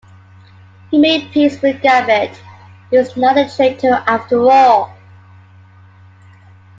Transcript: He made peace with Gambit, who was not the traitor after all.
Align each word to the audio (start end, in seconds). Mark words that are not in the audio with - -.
He 0.89 0.97
made 0.97 1.31
peace 1.31 1.61
with 1.61 1.83
Gambit, 1.83 2.35
who 2.89 2.97
was 2.97 3.15
not 3.15 3.35
the 3.35 3.47
traitor 3.55 4.03
after 4.07 4.49
all. 4.49 4.91